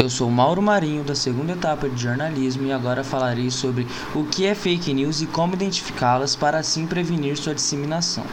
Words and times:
Eu 0.00 0.08
sou 0.08 0.30
Mauro 0.30 0.62
Marinho, 0.62 1.04
da 1.04 1.14
segunda 1.14 1.52
etapa 1.52 1.86
de 1.86 2.02
jornalismo, 2.02 2.66
e 2.66 2.72
agora 2.72 3.04
falarei 3.04 3.50
sobre 3.50 3.86
o 4.14 4.24
que 4.24 4.46
é 4.46 4.54
fake 4.54 4.94
news 4.94 5.20
e 5.20 5.26
como 5.26 5.52
identificá-las 5.52 6.34
para 6.34 6.58
assim 6.58 6.86
prevenir 6.86 7.36
sua 7.36 7.54
disseminação. 7.54 8.24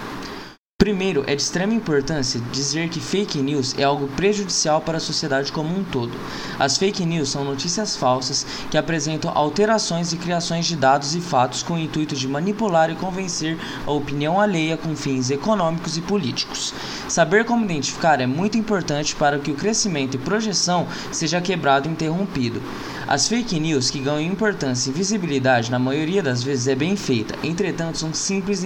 Primeiro, 0.80 1.26
é 1.28 1.36
de 1.36 1.42
extrema 1.42 1.74
importância 1.74 2.40
dizer 2.52 2.88
que 2.88 3.02
fake 3.02 3.40
news 3.40 3.76
é 3.78 3.84
algo 3.84 4.08
prejudicial 4.10 4.80
para 4.80 4.98
a 4.98 5.02
sociedade 5.02 5.52
como 5.52 5.78
um 5.78 5.84
todo. 5.84 6.18
As 6.58 6.78
fake 6.78 7.04
news 7.04 7.30
são 7.30 7.44
notícias 7.44 7.98
falsas 7.98 8.46
que 8.70 8.78
apresentam 8.78 9.32
alterações 9.36 10.14
e 10.14 10.18
criações 10.18 10.68
de 10.68 10.76
dados 10.78 11.16
e 11.16 11.20
fatos 11.20 11.64
com 11.64 11.74
o 11.74 11.80
intuito 11.80 12.16
de 12.16 12.28
manipular 12.28 12.90
e 12.90 12.96
convencer 12.96 13.58
a 13.86 13.92
opinião 13.92 14.40
alheia 14.40 14.78
com 14.78 14.96
fins 14.96 15.30
econômicos 15.30 15.98
e 15.98 16.02
políticos. 16.02 16.74
Saber 17.08 17.46
como 17.46 17.64
identificar 17.64 18.20
é 18.20 18.28
muito 18.28 18.58
importante 18.58 19.16
para 19.16 19.40
que 19.40 19.50
o 19.50 19.56
crescimento 19.56 20.16
e 20.16 20.18
projeção 20.18 20.86
seja 21.12 21.40
quebrado 21.40 21.88
e 21.88 21.92
interrompido. 21.92 22.62
As 23.08 23.30
fake 23.30 23.58
news 23.58 23.90
que 23.90 24.00
ganham 24.00 24.20
importância 24.34 24.90
e 24.90 24.94
visibilidade 24.94 25.72
na 25.72 25.80
maioria 25.80 26.22
das 26.22 26.44
vezes 26.44 26.68
é 26.68 26.76
bem 26.76 26.98
feita, 26.98 27.36
entretanto 27.42 27.98
são 27.98 28.14
simples 28.14 28.66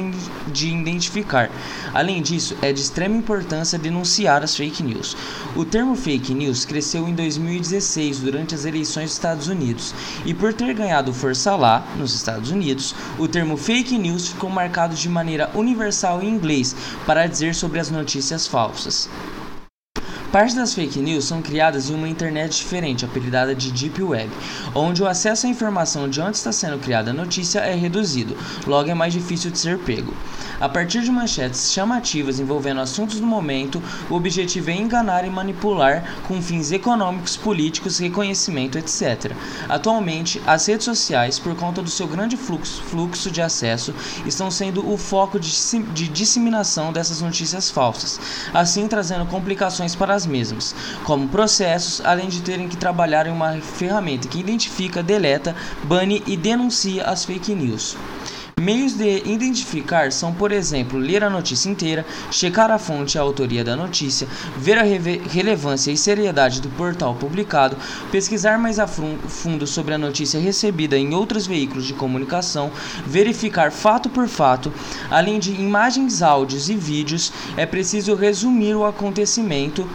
de 0.51 0.69
identificar. 0.69 1.51
Além 1.93 2.23
disso, 2.23 2.57
é 2.59 2.73
de 2.73 2.81
extrema 2.81 3.15
importância 3.15 3.77
denunciar 3.77 4.41
as 4.43 4.55
fake 4.55 4.81
news. 4.81 5.15
O 5.55 5.63
termo 5.63 5.95
fake 5.95 6.33
news 6.33 6.65
cresceu 6.65 7.07
em 7.07 7.13
2016 7.13 8.17
durante 8.17 8.55
as 8.55 8.65
eleições 8.65 9.05
dos 9.05 9.13
Estados 9.13 9.47
Unidos, 9.47 9.93
e 10.25 10.33
por 10.33 10.51
ter 10.53 10.73
ganhado 10.73 11.13
força 11.13 11.55
lá, 11.55 11.85
nos 11.95 12.15
Estados 12.15 12.49
Unidos, 12.49 12.95
o 13.19 13.27
termo 13.27 13.55
fake 13.55 13.95
news 13.99 14.29
ficou 14.29 14.49
marcado 14.49 14.95
de 14.95 15.07
maneira 15.07 15.51
universal 15.53 16.23
em 16.23 16.29
inglês 16.29 16.75
para 17.05 17.27
dizer 17.27 17.53
sobre 17.53 17.79
as 17.79 17.91
notícias 17.91 18.30
falsas. 18.47 19.07
Parte 20.31 20.55
das 20.55 20.73
fake 20.73 20.97
news 20.97 21.25
são 21.25 21.41
criadas 21.41 21.89
em 21.89 21.93
uma 21.93 22.07
internet 22.07 22.55
diferente, 22.55 23.03
apelidada 23.03 23.53
de 23.53 23.69
Deep 23.69 24.01
Web, 24.01 24.31
onde 24.73 25.03
o 25.03 25.07
acesso 25.07 25.45
à 25.45 25.49
informação 25.49 26.09
de 26.09 26.21
onde 26.21 26.37
está 26.37 26.53
sendo 26.53 26.79
criada 26.79 27.11
a 27.11 27.13
notícia 27.13 27.59
é 27.59 27.75
reduzido, 27.75 28.37
logo 28.65 28.89
é 28.89 28.93
mais 28.93 29.11
difícil 29.11 29.51
de 29.51 29.59
ser 29.59 29.77
pego. 29.79 30.13
A 30.61 30.69
partir 30.69 31.01
de 31.01 31.11
manchetes 31.11 31.73
chamativas 31.73 32.39
envolvendo 32.39 32.79
assuntos 32.79 33.19
do 33.19 33.25
momento, 33.25 33.83
o 34.09 34.15
objetivo 34.15 34.69
é 34.69 34.75
enganar 34.75 35.25
e 35.25 35.29
manipular 35.29 36.21
com 36.27 36.41
fins 36.41 36.71
econômicos, 36.71 37.35
políticos, 37.35 37.97
reconhecimento, 37.97 38.77
etc. 38.77 39.33
Atualmente, 39.67 40.41
as 40.47 40.65
redes 40.65 40.85
sociais, 40.85 41.39
por 41.39 41.55
conta 41.55 41.81
do 41.81 41.89
seu 41.89 42.07
grande 42.07 42.37
fluxo, 42.37 42.81
fluxo 42.83 43.29
de 43.29 43.41
acesso, 43.41 43.93
estão 44.25 44.49
sendo 44.49 44.87
o 44.89 44.97
foco 44.97 45.37
de, 45.37 45.51
de 45.93 46.07
disseminação 46.07 46.93
dessas 46.93 47.19
notícias 47.21 47.69
falsas, 47.69 48.19
assim 48.53 48.87
trazendo 48.87 49.25
complicações 49.25 49.93
para 49.93 50.13
as 50.13 50.20
mesmas, 50.25 50.75
como 51.03 51.27
processos, 51.27 52.01
além 52.05 52.29
de 52.29 52.41
terem 52.41 52.67
que 52.67 52.77
trabalhar 52.77 53.27
em 53.27 53.31
uma 53.31 53.53
ferramenta 53.61 54.27
que 54.27 54.39
identifica, 54.39 55.03
deleta, 55.03 55.55
bane 55.83 56.23
e 56.25 56.35
denuncia 56.35 57.05
as 57.05 57.25
fake 57.25 57.53
news. 57.53 57.97
Meios 58.61 58.93
de 58.93 59.23
identificar 59.25 60.11
são, 60.11 60.31
por 60.31 60.51
exemplo, 60.51 60.99
ler 60.99 61.23
a 61.23 61.31
notícia 61.31 61.67
inteira, 61.67 62.05
checar 62.29 62.69
a 62.69 62.77
fonte 62.77 63.15
e 63.15 63.17
a 63.17 63.21
autoria 63.21 63.63
da 63.63 63.75
notícia, 63.75 64.27
ver 64.55 64.77
a 64.77 64.83
relevância 64.83 65.91
e 65.91 65.97
seriedade 65.97 66.61
do 66.61 66.69
portal 66.69 67.15
publicado, 67.15 67.75
pesquisar 68.11 68.59
mais 68.59 68.77
a 68.77 68.85
fundo 68.85 69.65
sobre 69.65 69.95
a 69.95 69.97
notícia 69.97 70.39
recebida 70.39 70.95
em 70.95 71.15
outros 71.15 71.47
veículos 71.47 71.87
de 71.87 71.93
comunicação, 71.93 72.69
verificar 73.03 73.71
fato 73.71 74.11
por 74.11 74.27
fato, 74.27 74.71
além 75.09 75.39
de 75.39 75.53
imagens, 75.53 76.21
áudios 76.21 76.69
e 76.69 76.75
vídeos, 76.75 77.33
é 77.57 77.65
preciso 77.65 78.13
resumir 78.13 78.75
o 78.75 78.85
acontecimento 78.85 79.89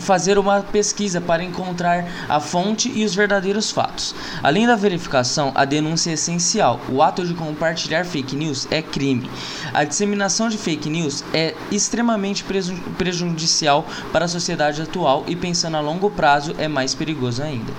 fazer 0.00 0.38
uma 0.38 0.60
pesquisa 0.60 1.20
para 1.20 1.42
encontrar 1.42 2.04
a 2.28 2.40
fonte 2.40 2.90
e 2.94 3.04
os 3.04 3.14
verdadeiros 3.14 3.70
fatos. 3.70 4.14
Além 4.42 4.66
da 4.66 4.76
verificação, 4.76 5.52
a 5.54 5.64
denúncia 5.64 6.10
é 6.10 6.14
essencial. 6.14 6.80
O 6.88 7.02
ato 7.02 7.24
de 7.24 7.34
compartilhar 7.34 8.04
fake 8.04 8.36
news 8.36 8.66
é 8.70 8.82
crime. 8.82 9.30
A 9.72 9.84
disseminação 9.84 10.48
de 10.48 10.58
fake 10.58 10.90
news 10.90 11.24
é 11.32 11.54
extremamente 11.70 12.44
prejudicial 12.98 13.86
para 14.12 14.24
a 14.24 14.28
sociedade 14.28 14.82
atual 14.82 15.24
e 15.26 15.36
pensando 15.36 15.76
a 15.76 15.80
longo 15.80 16.10
prazo 16.10 16.54
é 16.58 16.68
mais 16.68 16.94
perigoso 16.94 17.42
ainda. 17.42 17.72